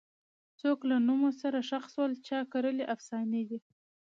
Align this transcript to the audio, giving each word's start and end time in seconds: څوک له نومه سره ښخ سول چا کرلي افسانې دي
څوک 0.61 0.79
له 0.89 0.97
نومه 1.07 1.31
سره 1.41 1.59
ښخ 1.69 1.85
سول 1.93 2.11
چا 2.27 2.39
کرلي 2.51 2.85
افسانې 2.95 3.41
دي 3.49 3.59